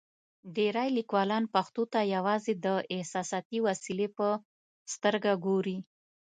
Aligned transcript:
ډېری 0.55 0.89
لیکوالان 0.97 1.43
پښتو 1.55 1.83
ته 1.93 1.99
یوازې 2.15 2.53
د 2.65 2.67
احساساتي 2.95 3.57
وسیلې 3.67 4.07
په 4.17 4.27
سترګه 4.93 5.31
ګوري. 5.45 5.77